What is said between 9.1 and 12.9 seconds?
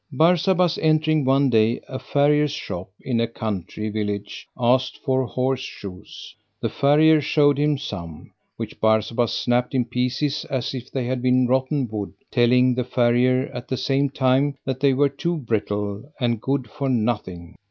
snapped in pieces as if they had been rotten wood, telling the